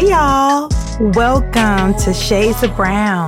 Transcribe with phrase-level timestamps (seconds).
[0.00, 0.70] Hey, y'all.
[1.12, 3.26] Welcome to Shades of Brown,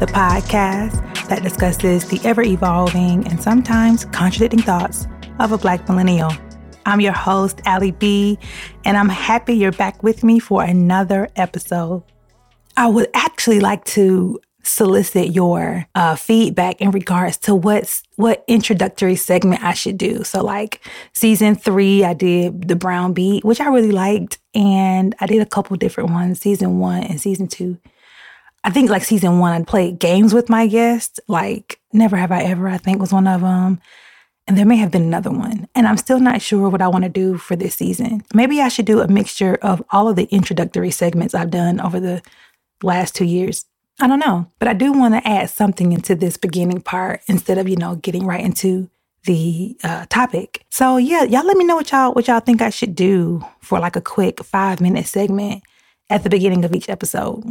[0.00, 5.06] the podcast that discusses the ever evolving and sometimes contradicting thoughts
[5.40, 6.32] of a Black millennial.
[6.86, 8.38] I'm your host, Allie B,
[8.86, 12.02] and I'm happy you're back with me for another episode.
[12.78, 19.16] I would actually like to solicit your uh, feedback in regards to what's what introductory
[19.16, 20.24] segment I should do.
[20.24, 20.80] So like
[21.12, 25.46] season three, I did the brown beat, which I really liked, and I did a
[25.46, 27.78] couple different ones, season one and season two.
[28.64, 32.42] I think like season one, I played games with my guests, like Never Have I
[32.42, 33.80] Ever, I think was one of them.
[34.48, 35.68] And there may have been another one.
[35.74, 38.22] And I'm still not sure what I want to do for this season.
[38.34, 42.00] Maybe I should do a mixture of all of the introductory segments I've done over
[42.00, 42.22] the
[42.82, 43.64] last two years.
[44.00, 47.58] I don't know, but I do want to add something into this beginning part instead
[47.58, 48.90] of, you know, getting right into
[49.24, 50.64] the uh, topic.
[50.70, 53.80] So yeah, y'all let me know what y'all what y'all think I should do for
[53.80, 55.62] like a quick five minute segment
[56.10, 57.44] at the beginning of each episode.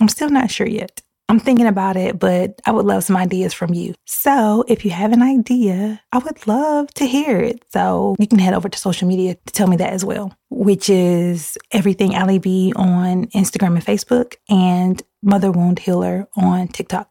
[0.00, 1.02] I'm still not sure yet.
[1.28, 3.94] I'm thinking about it, but I would love some ideas from you.
[4.06, 7.64] So if you have an idea, I would love to hear it.
[7.72, 10.90] So you can head over to social media to tell me that as well, which
[10.90, 17.10] is everything Ali B on Instagram and Facebook and Mother Wound Healer on TikTok.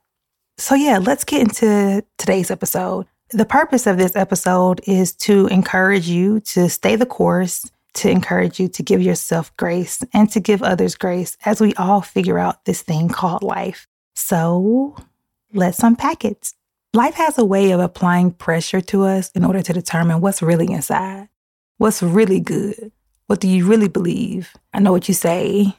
[0.58, 3.08] So yeah, let's get into today's episode.
[3.31, 8.59] The purpose of this episode is to encourage you to stay the course to encourage
[8.59, 12.66] you to give yourself grace and to give others grace as we all figure out
[12.66, 13.88] this thing called life.
[14.16, 14.96] So
[15.53, 16.53] let's unpack it.
[16.94, 20.72] Life has a way of applying pressure to us in order to determine what's really
[20.72, 21.30] inside,
[21.78, 22.92] what's really good,
[23.28, 24.53] what do you really believe?
[24.73, 25.75] I know what you say,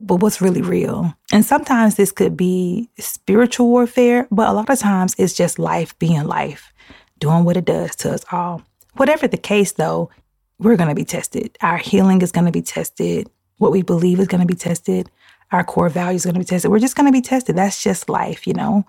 [0.00, 1.14] but what's really real?
[1.32, 5.98] And sometimes this could be spiritual warfare, but a lot of times it's just life
[5.98, 6.72] being life,
[7.18, 8.62] doing what it does to us all.
[8.94, 10.10] Whatever the case, though,
[10.58, 11.56] we're going to be tested.
[11.60, 13.28] Our healing is going to be tested.
[13.58, 15.10] What we believe is going to be tested
[15.52, 16.70] our core values are going to be tested.
[16.70, 17.56] We're just going to be tested.
[17.56, 18.84] That's just life, you know.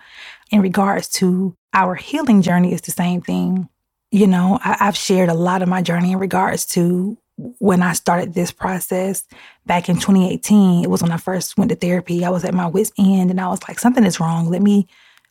[0.51, 3.69] In regards to our healing journey, is the same thing.
[4.11, 7.93] You know, I, I've shared a lot of my journey in regards to when I
[7.93, 9.25] started this process
[9.65, 10.83] back in 2018.
[10.83, 12.25] It was when I first went to therapy.
[12.25, 14.49] I was at my wit's end, and I was like, something is wrong.
[14.49, 14.87] Let me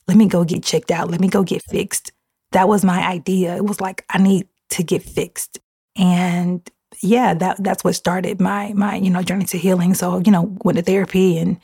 [0.08, 1.10] let me go get checked out.
[1.10, 2.12] Let me go get fixed.
[2.52, 3.56] That was my idea.
[3.56, 5.58] It was like I need to get fixed.
[5.96, 6.68] And
[7.02, 9.94] yeah, that that's what started my my you know journey to healing.
[9.94, 11.58] So you know went to therapy and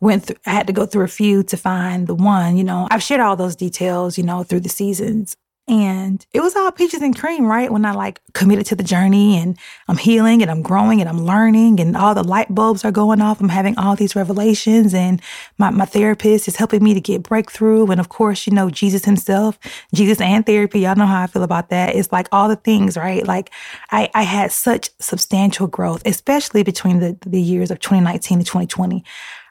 [0.00, 0.36] went through.
[0.46, 2.56] I had to go through a few to find the one.
[2.56, 4.18] You know, I've shared all those details.
[4.18, 5.36] You know through the seasons.
[5.66, 7.72] And it was all peaches and cream, right?
[7.72, 9.58] When I like committed to the journey and
[9.88, 13.22] I'm healing and I'm growing and I'm learning and all the light bulbs are going
[13.22, 13.40] off.
[13.40, 15.22] I'm having all these revelations and
[15.56, 17.86] my, my therapist is helping me to get breakthrough.
[17.86, 19.58] And of course, you know, Jesus himself,
[19.94, 20.80] Jesus and therapy.
[20.80, 21.94] Y'all know how I feel about that.
[21.96, 23.26] It's like all the things, right?
[23.26, 23.50] Like
[23.90, 29.02] I, I had such substantial growth, especially between the, the years of 2019 and 2020.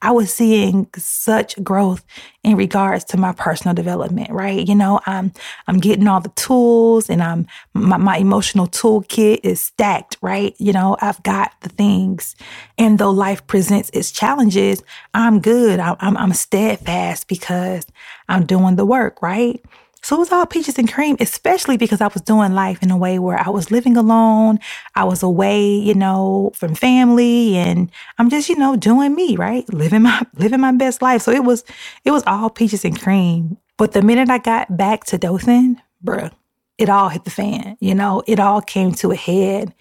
[0.04, 2.04] I was seeing such growth
[2.44, 4.68] in regards to my personal development, right?
[4.68, 5.32] You know, I'm
[5.68, 10.54] I'm getting all the tools and I'm my, my emotional toolkit is stacked, right?
[10.60, 12.36] You know, I've got the things.
[12.78, 14.84] And though life presents its challenges,
[15.14, 15.80] I'm good.
[15.80, 17.86] I'm, I'm, I'm steadfast because
[18.28, 19.64] I'm doing the work, right?
[20.04, 22.98] So it was all peaches and cream, especially because I was doing life in a
[22.98, 24.60] way where I was living alone.
[24.96, 29.68] I was away, you know, from family and I'm just, you know, doing me, right?
[29.74, 31.22] Living my living my best life.
[31.22, 31.64] So it was
[32.04, 33.58] it was all peaches and cream.
[33.78, 36.32] But the minute I got back to Dothan, bruh,
[36.78, 37.78] it all hit the fan.
[37.80, 39.74] You know, it all came to a head.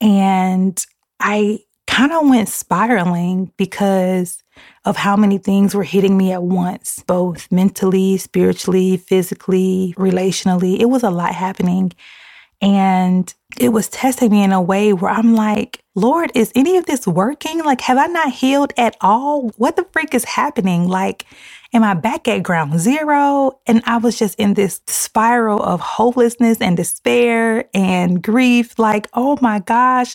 [0.00, 0.84] And
[1.20, 4.42] I kind of went spiraling because
[4.84, 10.78] of how many things were hitting me at once, both mentally, spiritually, physically, relationally.
[10.80, 11.92] It was a lot happening.
[12.62, 16.86] And it was testing me in a way where I'm like, Lord, is any of
[16.86, 17.64] this working?
[17.64, 19.48] Like, have I not healed at all?
[19.56, 20.88] What the freak is happening?
[20.88, 21.24] Like,
[21.72, 23.60] am I back at ground zero?
[23.66, 28.78] And I was just in this spiral of hopelessness and despair and grief.
[28.78, 30.14] Like, oh my gosh,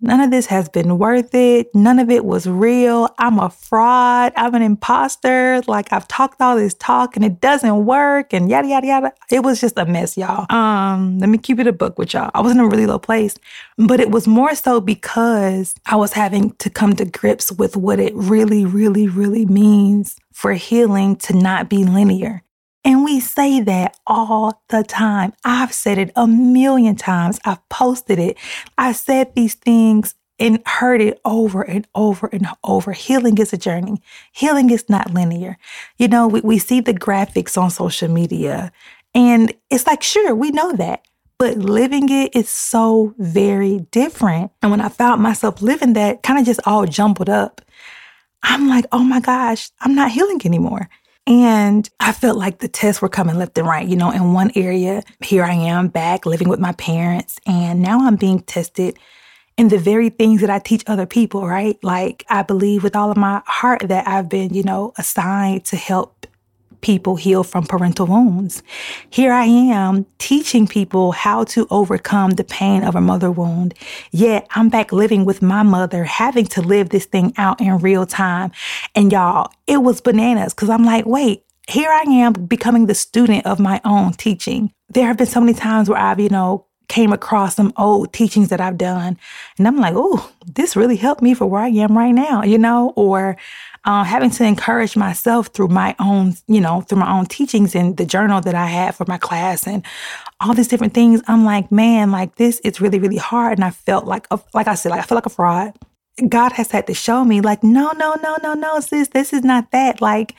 [0.00, 1.74] None of this has been worth it.
[1.74, 3.08] None of it was real.
[3.18, 4.32] I'm a fraud.
[4.36, 5.60] I'm an imposter.
[5.66, 9.12] Like I've talked all this talk and it doesn't work and yada yada yada.
[9.30, 10.46] It was just a mess, y'all.
[10.54, 12.30] Um, let me keep it a book with y'all.
[12.32, 13.36] I was in a really low place,
[13.76, 17.98] but it was more so because I was having to come to grips with what
[17.98, 22.44] it really, really, really means for healing to not be linear.
[22.88, 25.34] And we say that all the time.
[25.44, 27.38] I've said it a million times.
[27.44, 28.38] I've posted it.
[28.78, 32.92] I said these things and heard it over and over and over.
[32.92, 34.00] Healing is a journey.
[34.32, 35.58] Healing is not linear.
[35.98, 38.72] You know, we, we see the graphics on social media
[39.14, 41.02] and it's like, sure, we know that.
[41.38, 44.50] but living it is so very different.
[44.60, 47.60] And when I found myself living that, kind of just all jumbled up,
[48.42, 50.88] I'm like, oh my gosh, I'm not healing anymore.
[51.28, 53.86] And I felt like the tests were coming left and right.
[53.86, 58.00] You know, in one area, here I am back living with my parents, and now
[58.06, 58.98] I'm being tested
[59.58, 61.78] in the very things that I teach other people, right?
[61.82, 65.76] Like, I believe with all of my heart that I've been, you know, assigned to
[65.76, 66.26] help
[66.80, 68.62] people heal from parental wounds.
[69.10, 73.74] Here I am teaching people how to overcome the pain of a mother wound.
[74.10, 78.06] Yet I'm back living with my mother, having to live this thing out in real
[78.06, 78.52] time.
[78.94, 83.46] And y'all, it was bananas because I'm like, wait, here I am becoming the student
[83.46, 84.72] of my own teaching.
[84.88, 88.48] There have been so many times where I've, you know, came across some old teachings
[88.48, 89.18] that I've done.
[89.58, 92.58] And I'm like, oh, this really helped me for where I am right now, you
[92.58, 93.36] know, or
[93.88, 97.96] uh, having to encourage myself through my own, you know, through my own teachings and
[97.96, 99.82] the journal that I had for my class and
[100.40, 101.22] all these different things.
[101.26, 103.56] I'm like, man, like this is really, really hard.
[103.56, 105.72] And I felt like, a, like I said, like I feel like a fraud.
[106.28, 109.42] God has had to show me, like, no, no, no, no, no, sis, this is
[109.42, 110.02] not that.
[110.02, 110.34] Like,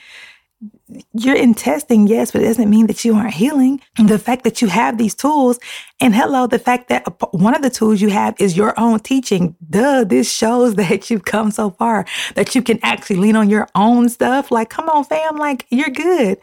[1.14, 3.80] you're in testing, yes, but it doesn't mean that you aren't healing.
[3.98, 5.60] The fact that you have these tools,
[6.02, 9.56] and hello, the fact that one of the tools you have is your own teaching.
[9.70, 13.68] Duh, this shows that you've come so far that you can actually lean on your
[13.76, 14.52] own stuff.
[14.52, 16.40] Like, come on, fam, like you're good.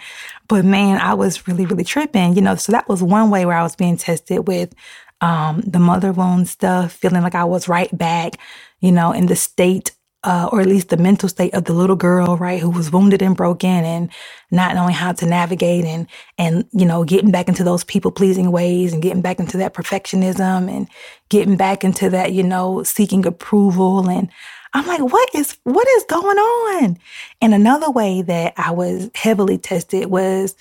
[0.48, 2.54] But man, I was really, really tripping, you know.
[2.54, 4.74] So that was one way where I was being tested with
[5.20, 8.34] um, the mother wound stuff, feeling like I was right back,
[8.80, 9.92] you know, in the state
[10.26, 13.23] uh, or at least the mental state of the little girl, right, who was wounded
[13.23, 14.11] and broken and
[14.50, 18.52] not knowing how to navigate and, and, you know, getting back into those people pleasing
[18.52, 20.88] ways and getting back into that perfectionism and
[21.31, 24.11] getting back into that, you know, seeking approval.
[24.11, 24.28] And
[24.75, 26.99] I'm like, what is, what is going on?
[27.40, 30.56] And another way that I was heavily tested was,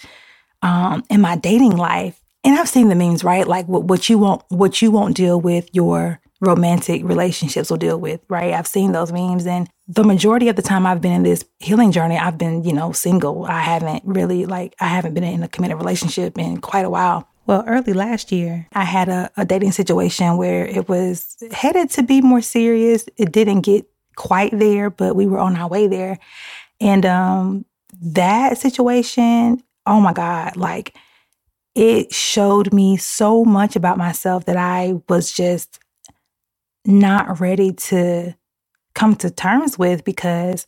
[0.62, 2.22] um, in my dating life.
[2.44, 3.48] And I've seen the memes, right?
[3.48, 8.00] Like what, what you won't, what you won't deal with your romantic relationships will deal
[8.00, 8.54] with, right?
[8.54, 11.92] I've seen those memes and the majority of the time I've been in this healing
[11.92, 13.46] journey, I've been, you know, single.
[13.46, 17.28] I haven't really like I haven't been in a committed relationship in quite a while.
[17.46, 22.04] Well, early last year, I had a, a dating situation where it was headed to
[22.04, 23.06] be more serious.
[23.18, 23.86] It didn't get
[24.16, 26.18] quite there, but we were on our way there.
[26.82, 27.66] And um
[28.02, 30.96] that situation, oh my God, like
[31.76, 35.80] it showed me so much about myself that I was just
[36.86, 38.36] not ready to
[38.94, 40.68] come to terms with because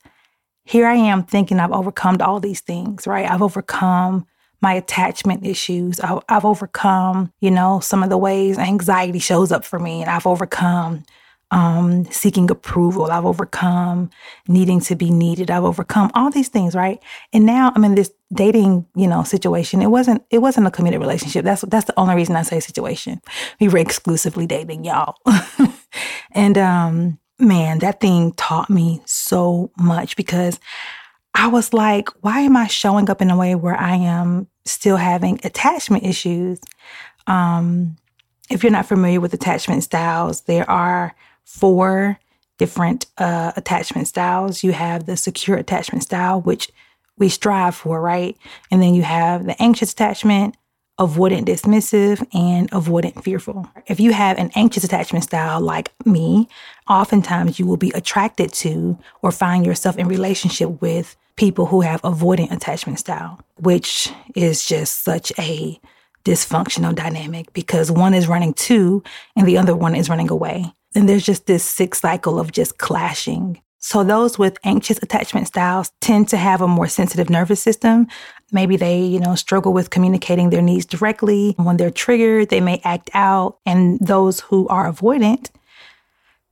[0.65, 3.29] here I am thinking I've overcome all these things, right?
[3.29, 4.25] I've overcome
[4.61, 5.99] my attachment issues.
[5.99, 10.27] I've, overcome, you know, some of the ways anxiety shows up for me, and I've
[10.27, 11.03] overcome
[11.51, 13.05] um, seeking approval.
[13.05, 14.09] I've overcome
[14.47, 15.49] needing to be needed.
[15.49, 17.01] I've overcome all these things, right?
[17.31, 19.81] And now I'm in this dating, you know, situation.
[19.81, 21.45] It wasn't it wasn't a committed relationship.
[21.45, 23.21] That's that's the only reason I say situation.
[23.59, 25.15] We were exclusively dating, y'all.
[26.31, 30.59] and um man, that thing taught me so much because
[31.33, 34.97] I was like, why am I showing up in a way where I am still
[34.97, 36.59] having attachment issues?
[37.25, 37.95] Um
[38.49, 41.15] if you're not familiar with attachment styles, there are
[41.47, 42.19] four
[42.57, 44.63] different uh, attachment styles.
[44.63, 46.69] You have the secure attachment style, which
[47.17, 48.37] we strive for, right?
[48.69, 50.55] And then you have the anxious attachment,
[50.99, 53.67] avoidant dismissive, and avoidant fearful.
[53.87, 56.49] If you have an anxious attachment style like me,
[56.89, 62.01] oftentimes you will be attracted to or find yourself in relationship with people who have
[62.01, 65.79] avoidant attachment style, which is just such a
[66.25, 69.01] dysfunctional dynamic because one is running to
[69.35, 70.73] and the other one is running away.
[70.97, 73.61] And there's just this sick cycle of just clashing.
[73.77, 78.07] So those with anxious attachment styles tend to have a more sensitive nervous system.
[78.51, 81.53] Maybe they, you know, struggle with communicating their needs directly.
[81.57, 83.59] When they're triggered, they may act out.
[83.63, 85.51] And those who are avoidant,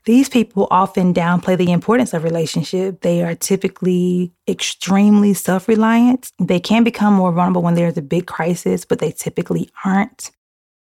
[0.05, 3.01] these people often downplay the importance of relationship.
[3.01, 6.31] They are typically extremely self-reliant.
[6.37, 10.29] They can become more vulnerable when there's a big crisis, but they typically aren't.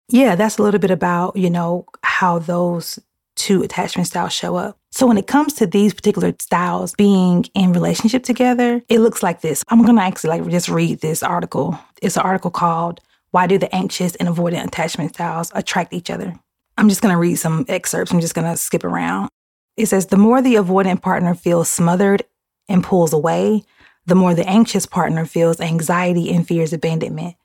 [0.09, 2.99] Yeah, that's a little bit about, you know, how those
[3.35, 4.77] two attachment styles show up.
[4.91, 9.41] So when it comes to these particular styles being in relationship together, it looks like
[9.41, 9.63] this.
[9.69, 11.77] I'm going to actually like just read this article.
[12.01, 16.35] It's an article called Why Do the Anxious and Avoidant Attachment Styles Attract Each Other?
[16.77, 18.11] I'm just going to read some excerpts.
[18.11, 19.29] I'm just going to skip around.
[19.77, 22.23] It says the more the avoidant partner feels smothered
[22.69, 23.63] and pulls away,
[24.05, 27.35] the more the anxious partner feels anxiety and fears abandonment.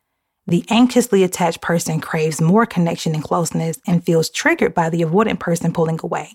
[0.49, 5.39] The anxiously attached person craves more connection and closeness and feels triggered by the avoidant
[5.41, 6.33] person pulling away.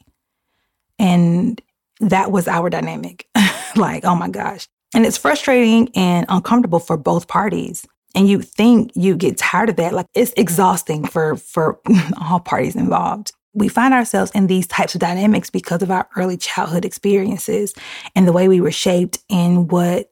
[1.00, 1.60] And
[2.00, 3.28] that was our dynamic.
[3.76, 4.68] like, oh my gosh.
[4.94, 7.88] And it's frustrating and uncomfortable for both parties.
[8.14, 9.94] And you think you get tired of that.
[9.94, 11.80] Like it's exhausting for, for
[12.22, 13.32] all parties involved.
[13.56, 17.74] We find ourselves in these types of dynamics because of our early childhood experiences
[18.16, 20.12] and the way we were shaped in what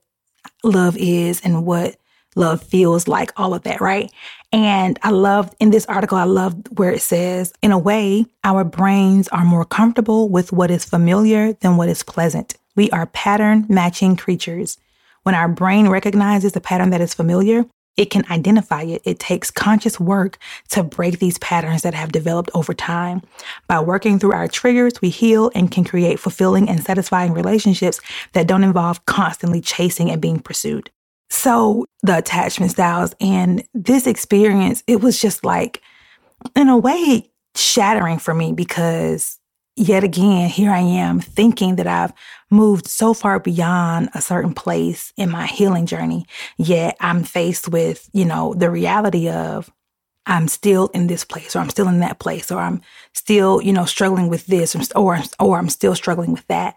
[0.64, 1.96] love is and what
[2.34, 4.10] love feels like, all of that, right?
[4.52, 8.64] And I love in this article, I love where it says, in a way, our
[8.64, 12.54] brains are more comfortable with what is familiar than what is pleasant.
[12.76, 14.78] We are pattern matching creatures.
[15.22, 17.64] When our brain recognizes a pattern that is familiar,
[17.96, 19.02] it can identify it.
[19.04, 20.38] It takes conscious work
[20.70, 23.20] to break these patterns that have developed over time.
[23.68, 28.00] By working through our triggers, we heal and can create fulfilling and satisfying relationships
[28.32, 30.90] that don't involve constantly chasing and being pursued.
[31.32, 35.80] So, the attachment styles and this experience, it was just like,
[36.54, 39.38] in a way, shattering for me because
[39.74, 42.12] yet again, here I am thinking that I've
[42.50, 46.26] moved so far beyond a certain place in my healing journey.
[46.58, 49.72] Yet I'm faced with, you know, the reality of
[50.26, 52.82] I'm still in this place or I'm still in that place or I'm
[53.14, 56.76] still, you know, struggling with this or, or, or I'm still struggling with that.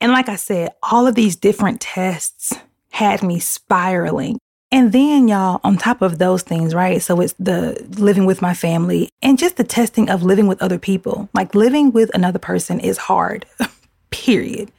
[0.00, 2.52] And like I said, all of these different tests
[2.96, 4.38] had me spiraling
[4.72, 7.00] and then, y'all, on top of those things, right?
[7.00, 10.78] So it's the living with my family and just the testing of living with other
[10.78, 11.28] people.
[11.34, 13.46] Like living with another person is hard,
[14.10, 14.72] period.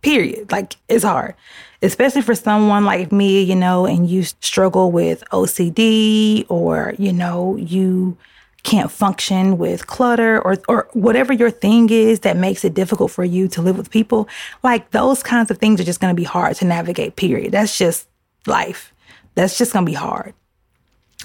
[0.00, 0.50] Period.
[0.50, 1.34] Like it's hard,
[1.82, 7.54] especially for someone like me, you know, and you struggle with OCD or, you know,
[7.56, 8.16] you
[8.62, 13.24] can't function with clutter or or whatever your thing is that makes it difficult for
[13.24, 14.28] you to live with people
[14.62, 17.78] like those kinds of things are just going to be hard to navigate period that's
[17.78, 18.06] just
[18.46, 18.92] life.
[19.34, 20.34] That's just going to be hard.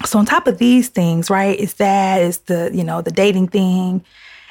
[0.04, 3.48] So on top of these things, right, is that is the, you know, the dating
[3.48, 4.04] thing.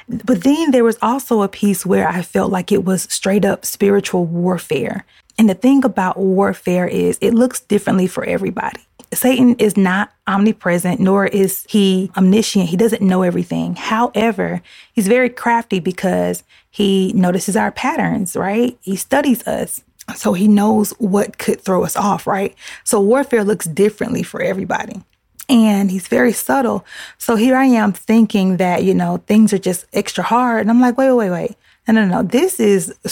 [0.08, 3.64] But then there was also a piece where I felt like it was straight up
[3.64, 5.04] spiritual warfare.
[5.38, 8.80] And the thing about warfare is it looks differently for everybody.
[9.14, 12.68] Satan is not omnipresent, nor is he omniscient.
[12.68, 13.76] He doesn't know everything.
[13.76, 18.76] However, he's very crafty because he notices our patterns, right?
[18.82, 19.82] He studies us.
[20.14, 22.54] So he knows what could throw us off, right?
[22.84, 25.02] So warfare looks differently for everybody.
[25.48, 26.84] And he's very subtle.
[27.18, 30.62] So here I am thinking that, you know, things are just extra hard.
[30.62, 31.56] And I'm like, wait, wait, wait.
[31.88, 32.22] No, no, no.
[32.22, 32.94] This is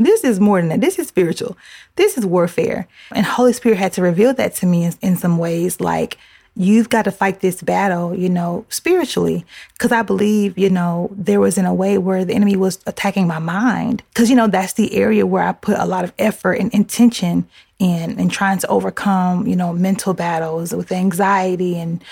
[0.00, 0.80] this is more than that.
[0.80, 1.56] This is spiritual.
[1.96, 2.88] This is warfare.
[3.14, 6.18] And Holy Spirit had to reveal that to me in, in some ways, like
[6.56, 9.44] you've got to fight this battle, you know, spiritually.
[9.78, 13.26] Cause I believe, you know, there was in a way where the enemy was attacking
[13.26, 14.02] my mind.
[14.14, 17.48] Cause, you know, that's the area where I put a lot of effort and intention
[17.78, 22.02] in and trying to overcome, you know, mental battles with anxiety and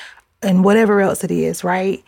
[0.44, 2.02] and whatever else it is, right?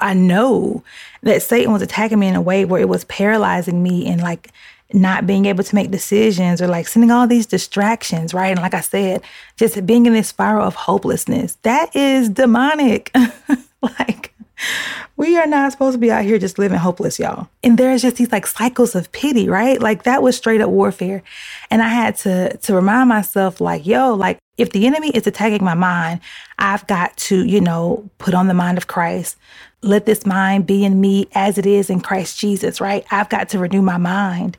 [0.00, 0.82] I know
[1.22, 4.50] that Satan was attacking me in a way where it was paralyzing me and like
[4.92, 8.48] not being able to make decisions or like sending all these distractions, right?
[8.48, 9.22] And like I said,
[9.56, 11.56] just being in this spiral of hopelessness.
[11.62, 13.10] That is demonic.
[13.82, 14.33] like
[15.16, 17.48] we are not supposed to be out here just living hopeless, y'all.
[17.62, 19.80] And there's just these like cycles of pity, right?
[19.80, 21.22] Like that was straight up warfare.
[21.70, 25.64] And I had to to remind myself like, yo, like if the enemy is attacking
[25.64, 26.20] my mind,
[26.58, 29.36] I've got to, you know, put on the mind of Christ.
[29.82, 33.04] Let this mind be in me as it is in Christ Jesus, right?
[33.10, 34.56] I've got to renew my mind.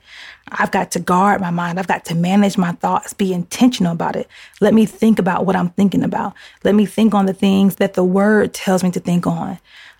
[0.49, 1.79] I've got to guard my mind.
[1.79, 4.27] I've got to manage my thoughts, be intentional about it.
[4.61, 6.33] Let me think about what I'm thinking about.
[6.63, 9.57] Let me think on the things that the word tells me to think on.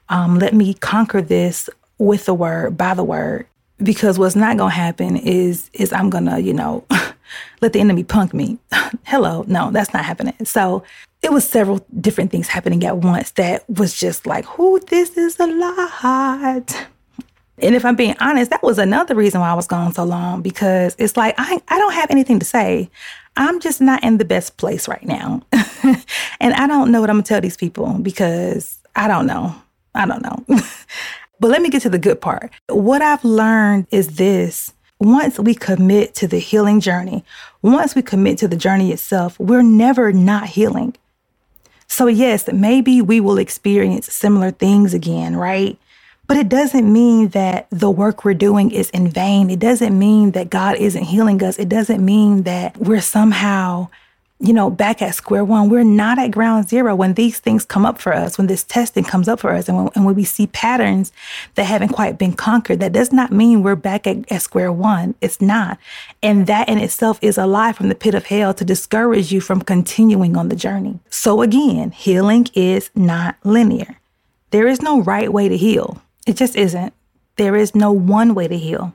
[0.09, 3.47] Um, let me conquer this with the word, by the word.
[3.77, 6.85] Because what's not gonna happen is is I'm gonna, you know,
[7.61, 8.57] let the enemy punk me.
[9.03, 10.33] Hello, no, that's not happening.
[10.45, 10.83] So
[11.21, 15.39] it was several different things happening at once that was just like, who this is
[15.39, 16.87] a lot.
[17.57, 20.41] And if I'm being honest, that was another reason why I was gone so long
[20.41, 22.89] because it's like I I don't have anything to say.
[23.37, 25.41] I'm just not in the best place right now.
[26.39, 29.55] and I don't know what I'm gonna tell these people because I don't know.
[29.95, 30.43] I don't know.
[31.39, 32.51] but let me get to the good part.
[32.69, 37.23] What I've learned is this once we commit to the healing journey,
[37.61, 40.95] once we commit to the journey itself, we're never not healing.
[41.87, 45.77] So, yes, maybe we will experience similar things again, right?
[46.27, 49.51] But it doesn't mean that the work we're doing is in vain.
[49.51, 51.59] It doesn't mean that God isn't healing us.
[51.59, 53.89] It doesn't mean that we're somehow
[54.39, 55.69] you know, back at square one.
[55.69, 59.05] We're not at ground zero when these things come up for us, when this testing
[59.05, 61.13] comes up for us, and when, and when we see patterns
[61.55, 62.81] that haven't quite been conquered.
[62.81, 65.15] That does not mean we're back at, at square one.
[65.21, 65.79] It's not.
[66.21, 69.39] And that in itself is a lie from the pit of hell to discourage you
[69.39, 70.99] from continuing on the journey.
[71.09, 73.99] So again, healing is not linear.
[74.51, 76.01] There is no right way to heal.
[76.27, 76.93] It just isn't.
[77.37, 78.93] There is no one way to heal.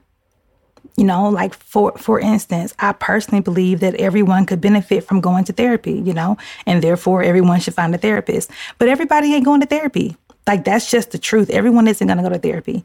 [0.97, 5.45] You know, like for for instance, I personally believe that everyone could benefit from going
[5.45, 8.51] to therapy, you know, and therefore everyone should find a therapist.
[8.79, 10.17] But everybody ain't going to therapy.
[10.47, 11.51] Like that's just the truth.
[11.51, 12.85] Everyone isn't going to go to therapy.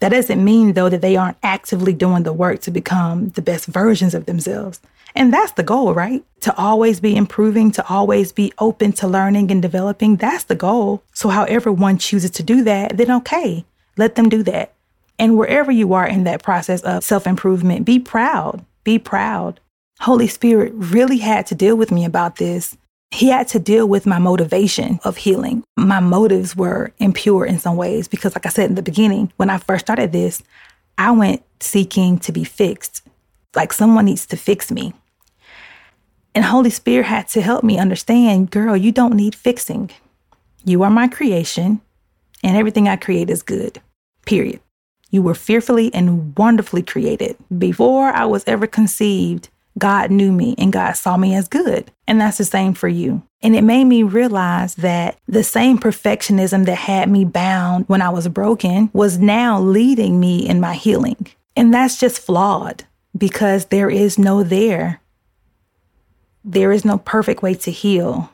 [0.00, 3.66] That doesn't mean though that they aren't actively doing the work to become the best
[3.66, 4.80] versions of themselves.
[5.14, 6.24] And that's the goal, right?
[6.40, 10.16] To always be improving, to always be open to learning and developing.
[10.16, 11.02] That's the goal.
[11.12, 13.64] So however one chooses to do that, then okay,
[13.96, 14.73] let them do that.
[15.18, 18.64] And wherever you are in that process of self improvement, be proud.
[18.82, 19.60] Be proud.
[20.00, 22.76] Holy Spirit really had to deal with me about this.
[23.10, 25.62] He had to deal with my motivation of healing.
[25.76, 29.50] My motives were impure in some ways because, like I said in the beginning, when
[29.50, 30.42] I first started this,
[30.98, 33.02] I went seeking to be fixed.
[33.54, 34.94] Like someone needs to fix me.
[36.34, 39.90] And Holy Spirit had to help me understand girl, you don't need fixing.
[40.64, 41.80] You are my creation,
[42.42, 43.80] and everything I create is good,
[44.26, 44.60] period.
[45.14, 47.36] You were fearfully and wonderfully created.
[47.56, 51.92] Before I was ever conceived, God knew me and God saw me as good.
[52.08, 53.22] And that's the same for you.
[53.40, 58.08] And it made me realize that the same perfectionism that had me bound when I
[58.08, 61.28] was broken was now leading me in my healing.
[61.54, 62.82] And that's just flawed
[63.16, 65.00] because there is no there.
[66.44, 68.32] There is no perfect way to heal.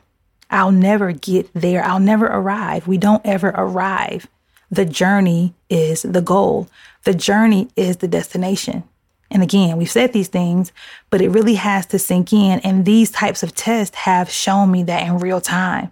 [0.49, 1.83] I'll never get there.
[1.83, 2.87] I'll never arrive.
[2.87, 4.27] We don't ever arrive.
[4.71, 6.67] The journey is the goal,
[7.03, 8.83] the journey is the destination.
[9.31, 10.73] And again, we've said these things,
[11.09, 12.59] but it really has to sink in.
[12.59, 15.91] And these types of tests have shown me that in real time.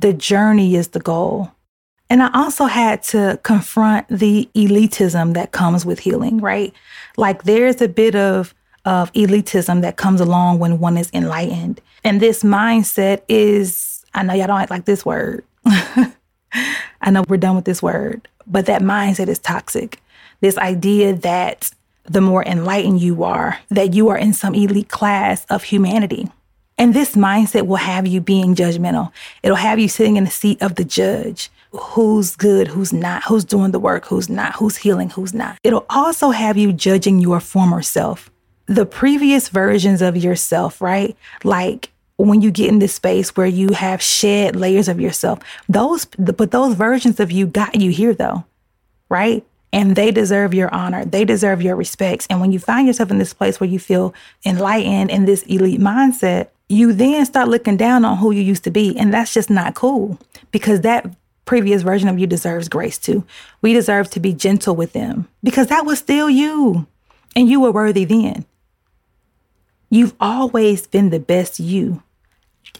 [0.00, 1.52] The journey is the goal.
[2.10, 6.74] And I also had to confront the elitism that comes with healing, right?
[7.16, 8.52] Like there's a bit of,
[8.84, 11.80] of elitism that comes along when one is enlightened.
[12.04, 15.44] And this mindset is, I know y'all don't like this word,
[17.00, 20.00] I know we're done with this word, but that mindset is toxic.
[20.40, 21.70] This idea that
[22.04, 26.28] the more enlightened you are, that you are in some elite class of humanity.
[26.78, 29.12] And this mindset will have you being judgmental.
[29.42, 31.50] It'll have you sitting in the seat of the judge.
[31.70, 35.58] Who's good, who's not, who's doing the work, who's not, who's healing, who's not.
[35.62, 38.30] It'll also have you judging your former self,
[38.66, 41.16] the previous versions of yourself, right?
[41.44, 45.40] Like when you get in this space where you have shed layers of yourself.
[45.68, 48.44] Those, but those versions of you got you here though,
[49.08, 49.44] right?
[49.72, 51.04] And they deserve your honor.
[51.04, 52.26] They deserve your respects.
[52.28, 55.80] And when you find yourself in this place where you feel enlightened in this elite
[55.80, 58.96] mindset, you then start looking down on who you used to be.
[58.98, 60.18] And that's just not cool
[60.50, 61.06] because that
[61.44, 63.24] previous version of you deserves grace too.
[63.62, 66.86] We deserve to be gentle with them because that was still you
[67.34, 68.44] and you were worthy then.
[69.92, 72.02] You've always been the best you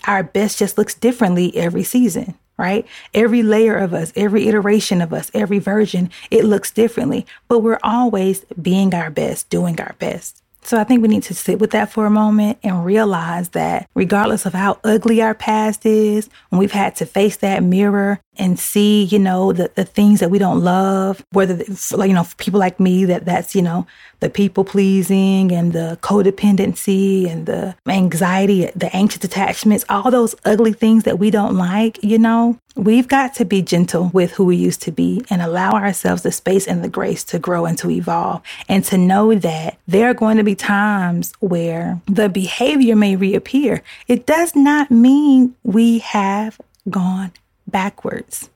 [0.07, 2.87] our best just looks differently every season, right?
[3.15, 7.79] Every layer of us, every iteration of us, every version, it looks differently, but we're
[7.83, 10.43] always being our best, doing our best.
[10.65, 13.89] So I think we need to sit with that for a moment and realize that
[13.95, 18.59] regardless of how ugly our past is, when we've had to face that mirror and
[18.59, 22.27] see, you know, the, the things that we don't love, whether, it's like, you know,
[22.39, 23.87] people like me, that that's, you know,
[24.21, 30.73] the people pleasing and the codependency and the anxiety, the anxious attachments, all those ugly
[30.73, 34.57] things that we don't like, you know, we've got to be gentle with who we
[34.57, 37.91] used to be and allow ourselves the space and the grace to grow and to
[37.91, 43.15] evolve and to know that there are going to be times where the behavior may
[43.15, 43.83] reappear.
[44.09, 47.33] It does not mean we have gone
[47.73, 48.51] backwards.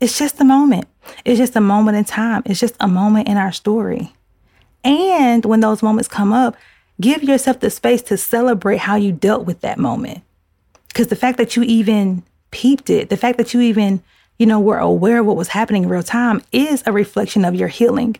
[0.00, 0.86] It's just a moment.
[1.24, 2.42] It's just a moment in time.
[2.46, 4.12] It's just a moment in our story.
[4.84, 6.56] And when those moments come up,
[7.00, 10.22] give yourself the space to celebrate how you dealt with that moment.
[10.88, 14.02] Because the fact that you even peeped it, the fact that you even,
[14.38, 17.54] you know, were aware of what was happening in real time is a reflection of
[17.54, 18.16] your healing.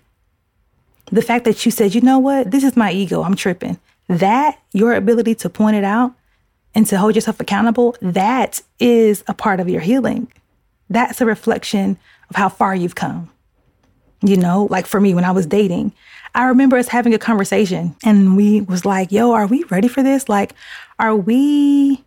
[1.06, 3.78] The fact that you said, you know what, this is my ego, I'm tripping.
[4.08, 6.12] That, your ability to point it out
[6.74, 10.28] and to hold yourself accountable, that is a part of your healing.
[10.88, 13.30] That's a reflection of how far you've come.
[14.22, 15.92] You know, like for me, when I was dating,
[16.34, 20.02] I remember us having a conversation and we was like, yo, are we ready for
[20.02, 20.28] this?
[20.28, 20.54] Like,
[20.98, 22.04] are we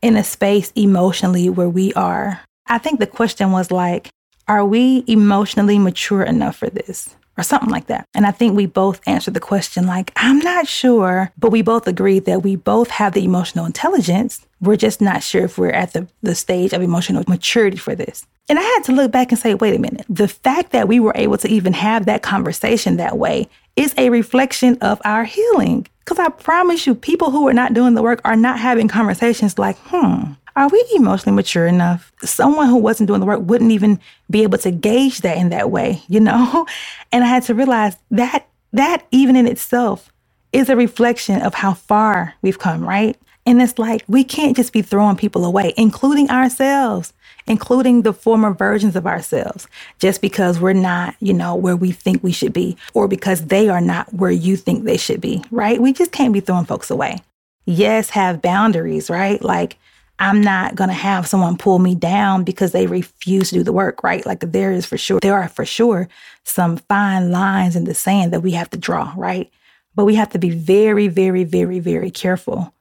[0.00, 2.40] in a space emotionally where we are?
[2.66, 4.08] I think the question was like,
[4.48, 7.14] are we emotionally mature enough for this?
[7.38, 8.06] Or something like that.
[8.14, 11.86] And I think we both answered the question like, I'm not sure, but we both
[11.86, 14.46] agreed that we both have the emotional intelligence.
[14.60, 18.26] We're just not sure if we're at the, the stage of emotional maturity for this.
[18.50, 20.04] And I had to look back and say, wait a minute.
[20.10, 24.10] The fact that we were able to even have that conversation that way is a
[24.10, 25.86] reflection of our healing.
[26.00, 29.58] Because I promise you, people who are not doing the work are not having conversations
[29.58, 32.12] like, hmm, are we emotionally mature enough?
[32.22, 35.70] Someone who wasn't doing the work wouldn't even be able to gauge that in that
[35.70, 36.66] way, you know?
[37.12, 40.10] And I had to realize that that even in itself
[40.52, 43.16] is a reflection of how far we've come, right?
[43.46, 47.12] And it's like we can't just be throwing people away, including ourselves,
[47.46, 49.66] including the former versions of ourselves,
[49.98, 53.68] just because we're not, you know, where we think we should be, or because they
[53.68, 55.82] are not where you think they should be, right?
[55.82, 57.18] We just can't be throwing folks away.
[57.66, 59.42] Yes, have boundaries, right?
[59.42, 59.76] Like,
[60.22, 63.72] I'm not going to have someone pull me down because they refuse to do the
[63.72, 64.24] work, right?
[64.24, 66.08] Like, there is for sure, there are for sure
[66.44, 69.50] some fine lines in the sand that we have to draw, right?
[69.96, 72.72] But we have to be very, very, very, very careful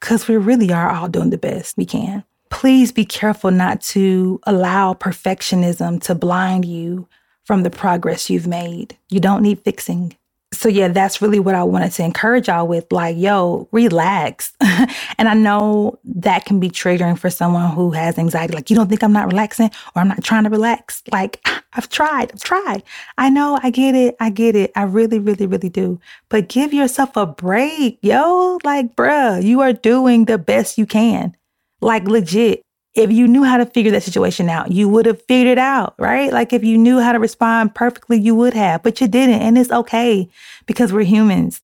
[0.00, 2.24] because we really are all doing the best we can.
[2.50, 7.08] Please be careful not to allow perfectionism to blind you
[7.44, 8.98] from the progress you've made.
[9.08, 10.14] You don't need fixing
[10.52, 12.92] so yeah, that's really what I wanted to encourage y'all with.
[12.92, 14.52] Like, yo, relax.
[14.60, 18.54] and I know that can be triggering for someone who has anxiety.
[18.54, 21.02] Like, you don't think I'm not relaxing or I'm not trying to relax.
[21.10, 21.40] Like,
[21.74, 22.82] I've tried, I've tried.
[23.16, 24.72] I know, I get it, I get it.
[24.76, 25.98] I really, really, really do.
[26.28, 28.58] But give yourself a break, yo.
[28.62, 31.34] Like, bruh, you are doing the best you can.
[31.80, 32.62] Like, legit
[32.94, 35.94] if you knew how to figure that situation out, you would have figured it out,
[35.98, 36.32] right?
[36.32, 39.40] Like if you knew how to respond perfectly, you would have, but you didn't.
[39.40, 40.28] And it's okay
[40.66, 41.62] because we're humans.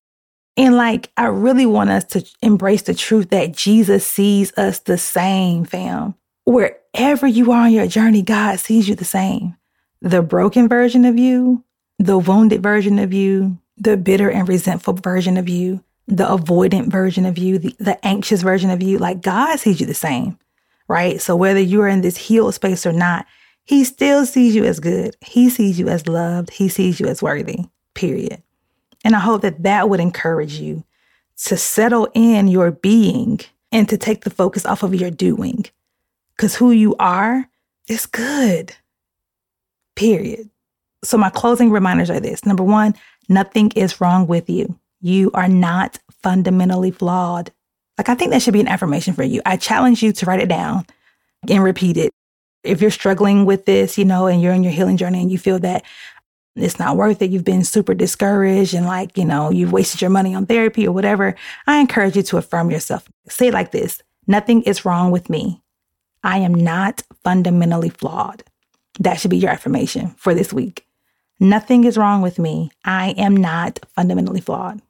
[0.57, 4.99] And like, I really want us to embrace the truth that Jesus sees us the
[4.99, 6.15] same, fam.
[6.45, 9.55] Wherever you are on your journey, God sees you the same.
[10.01, 11.63] The broken version of you,
[11.99, 17.27] the wounded version of you, the bitter and resentful version of you, the avoidant version
[17.27, 20.39] of you, the, the anxious version of you, like God sees you the same
[20.89, 21.21] right?
[21.21, 23.27] So whether you are in this healed space or not,
[23.65, 25.15] he still sees you as good.
[25.21, 26.51] He sees you as loved.
[26.51, 28.43] He sees you as worthy, period.
[29.05, 30.85] And I hope that that would encourage you
[31.45, 35.67] to settle in your being and to take the focus off of your doing.
[36.35, 37.49] Because who you are
[37.89, 38.75] is good,
[39.95, 40.49] period.
[41.05, 42.95] So, my closing reminders are this number one,
[43.29, 44.79] nothing is wrong with you.
[45.01, 47.53] You are not fundamentally flawed.
[47.99, 49.43] Like, I think that should be an affirmation for you.
[49.45, 50.87] I challenge you to write it down
[51.49, 52.13] and repeat it.
[52.65, 55.39] If you're struggling with this, you know, and you're in your healing journey and you
[55.39, 55.85] feel that
[56.57, 60.11] it's not worth it, you've been super discouraged and like, you know, you've wasted your
[60.11, 61.35] money on therapy or whatever,
[61.67, 63.09] I encourage you to affirm yourself.
[63.29, 65.63] Say it like this Nothing is wrong with me.
[66.23, 68.43] I am not fundamentally flawed.
[69.01, 70.85] That should be your affirmation for this week.
[71.41, 72.71] Nothing is wrong with me.
[72.85, 74.83] I am not fundamentally flawed.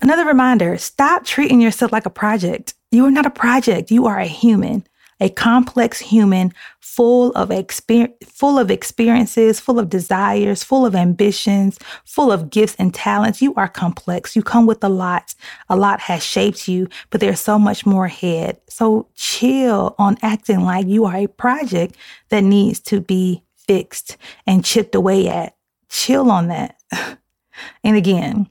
[0.00, 2.74] Another reminder stop treating yourself like a project.
[2.90, 4.84] You are not a project, you are a human.
[5.22, 11.78] A complex human full of experience, full of experiences, full of desires, full of ambitions,
[12.04, 13.40] full of gifts and talents.
[13.40, 14.34] You are complex.
[14.34, 15.34] You come with a lot.
[15.68, 18.60] A lot has shaped you, but there's so much more ahead.
[18.68, 21.96] So chill on acting like you are a project
[22.30, 25.54] that needs to be fixed and chipped away at.
[25.90, 26.76] Chill on that.
[27.84, 28.48] and again,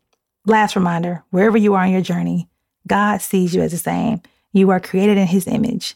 [0.49, 2.49] Last reminder wherever you are on your journey,
[2.87, 4.23] God sees you as the same.
[4.51, 5.93] You are created in his image.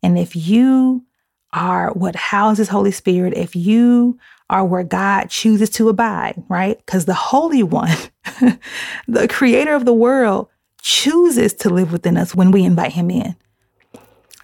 [0.00, 1.04] And if you
[1.52, 4.16] are what houses Holy Spirit, if you
[4.48, 6.78] are where God chooses to abide, right?
[6.78, 7.96] Because the Holy One,
[9.08, 10.46] the creator of the world,
[10.80, 13.34] chooses to live within us when we invite him in.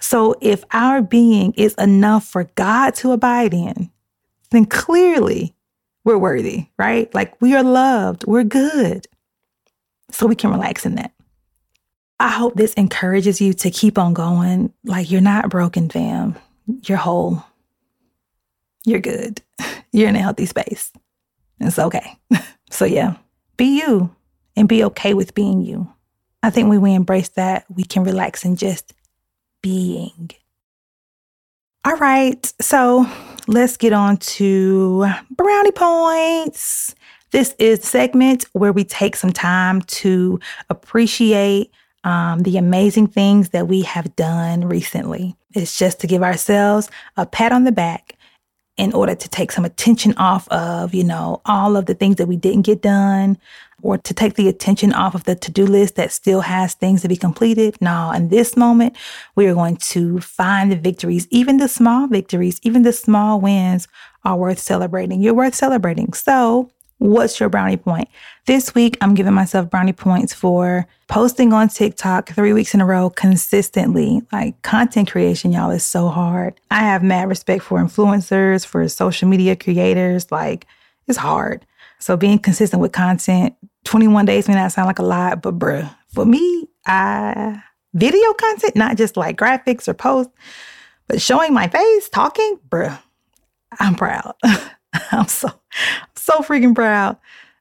[0.01, 3.93] So if our being is enough for God to abide in,
[4.51, 5.55] then clearly
[6.03, 7.15] we're worthy, right?
[7.15, 9.07] Like we are loved, we're good
[10.11, 11.13] so we can relax in that.
[12.19, 14.73] I hope this encourages you to keep on going.
[14.85, 16.37] Like you're not broken, fam.
[16.85, 17.45] You're whole.
[18.85, 19.43] You're good.
[19.93, 20.93] You're in a healthy space.
[21.61, 22.19] It's okay.
[22.71, 23.17] so, yeah,
[23.57, 24.15] be you
[24.55, 25.91] and be okay with being you.
[26.43, 28.93] I think when we embrace that, we can relax in just
[29.63, 30.31] being.
[31.85, 32.53] All right.
[32.61, 33.07] So,
[33.49, 36.95] let's get on to brownie points.
[37.33, 41.73] This is the segment where we take some time to appreciate
[42.05, 45.37] um, the amazing things that we have done recently.
[45.55, 48.17] It's just to give ourselves a pat on the back
[48.77, 52.27] in order to take some attention off of, you know, all of the things that
[52.27, 53.39] we didn't get done
[53.83, 57.03] or to take the attention off of the to do list that still has things
[57.03, 57.77] to be completed.
[57.81, 58.97] No, in this moment,
[59.35, 63.89] we are going to find the victories, even the small victories, even the small wins
[64.25, 65.23] are worth celebrating.
[65.23, 66.13] You're worth celebrating.
[66.13, 68.09] So What's your brownie point?
[68.47, 72.87] This week, I'm giving myself brownie points for posting on TikTok three weeks in a
[72.87, 74.23] row consistently.
[74.33, 76.59] Like content creation, y'all, is so hard.
[76.71, 80.33] I have mad respect for influencers, for social media creators.
[80.33, 80.67] Like,
[81.07, 81.67] it's hard.
[81.99, 83.55] So being consistent with content,
[83.85, 88.75] 21 days may not sound like a lot, but bruh, for me, I video content,
[88.75, 90.33] not just like graphics or posts,
[91.09, 92.99] but showing my face, talking, bruh,
[93.79, 94.35] I'm proud.
[95.13, 95.51] I'm so
[96.27, 97.17] so freaking proud.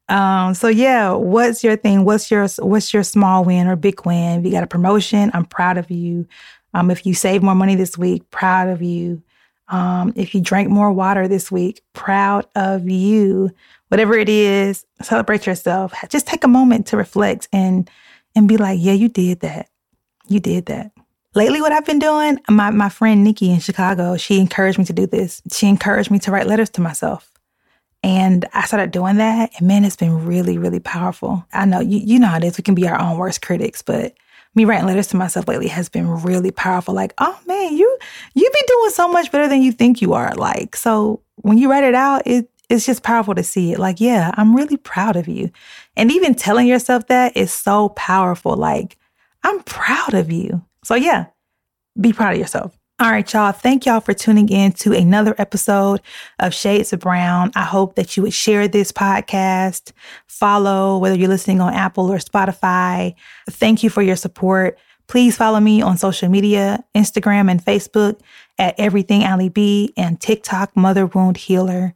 [0.10, 2.04] Um, so yeah, what's your thing?
[2.04, 4.40] What's your what's your small win or big win?
[4.40, 6.28] If you got a promotion, I'm proud of you.
[6.74, 9.24] Um, if you save more money this week, proud of you.
[9.70, 13.52] Um, if you drank more water this week, proud of you.
[13.88, 15.94] Whatever it is, celebrate yourself.
[16.10, 17.90] Just take a moment to reflect and
[18.36, 19.70] and be like, yeah, you did that.
[20.28, 20.92] You did that.
[21.34, 24.94] Lately, what I've been doing, my, my friend Nikki in Chicago, she encouraged me to
[24.94, 25.42] do this.
[25.52, 27.35] She encouraged me to write letters to myself.
[28.06, 29.50] And I started doing that.
[29.58, 31.44] And man, it's been really, really powerful.
[31.54, 32.56] I know you, you know how it is.
[32.56, 34.14] We can be our own worst critics, but
[34.54, 36.94] me writing letters to myself lately has been really powerful.
[36.94, 37.98] Like, oh man, you
[38.36, 40.36] you be doing so much better than you think you are.
[40.36, 43.80] Like, so when you write it out, it it's just powerful to see it.
[43.80, 45.50] Like, yeah, I'm really proud of you.
[45.98, 48.56] And even telling yourself that is so powerful.
[48.56, 49.00] Like,
[49.44, 50.64] I'm proud of you.
[50.84, 51.26] So yeah,
[52.00, 52.78] be proud of yourself.
[52.98, 53.52] All right, y'all.
[53.52, 56.00] Thank y'all for tuning in to another episode
[56.40, 57.52] of Shades of Brown.
[57.54, 59.92] I hope that you would share this podcast,
[60.28, 63.14] follow, whether you're listening on Apple or Spotify.
[63.50, 64.80] Thank you for your support.
[65.08, 68.22] Please follow me on social media, Instagram and Facebook
[68.58, 71.94] at Everything Ali B and TikTok Mother Wound Healer.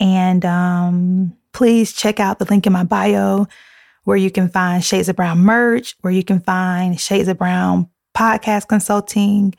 [0.00, 3.46] And um, please check out the link in my bio
[4.02, 7.88] where you can find Shades of Brown merch, where you can find Shades of Brown
[8.14, 9.54] podcast consulting,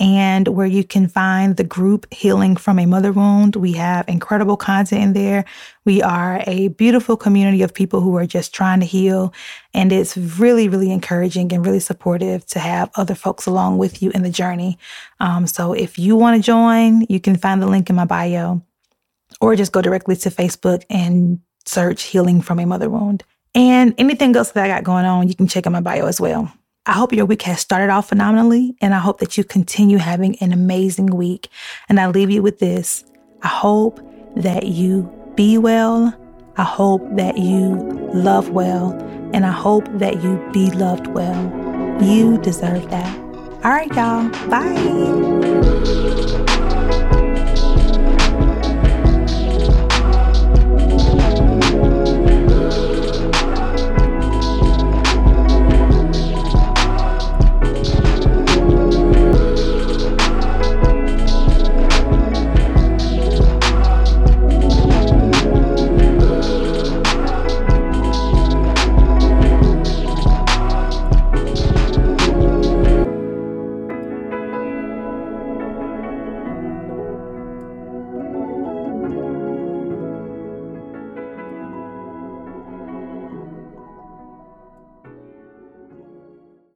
[0.00, 3.56] and where you can find the group Healing from a Mother Wound.
[3.56, 5.44] We have incredible content in there.
[5.84, 9.32] We are a beautiful community of people who are just trying to heal.
[9.72, 14.10] And it's really, really encouraging and really supportive to have other folks along with you
[14.10, 14.78] in the journey.
[15.20, 18.62] Um, so if you want to join, you can find the link in my bio
[19.40, 23.24] or just go directly to Facebook and search Healing from a Mother Wound.
[23.54, 26.20] And anything else that I got going on, you can check out my bio as
[26.20, 26.52] well.
[26.86, 30.36] I hope your week has started off phenomenally, and I hope that you continue having
[30.36, 31.48] an amazing week.
[31.88, 33.04] And I leave you with this
[33.42, 34.00] I hope
[34.36, 36.14] that you be well.
[36.56, 37.76] I hope that you
[38.14, 38.92] love well.
[39.32, 41.42] And I hope that you be loved well.
[42.02, 43.18] You deserve that.
[43.64, 44.28] All right, y'all.
[44.48, 45.73] Bye.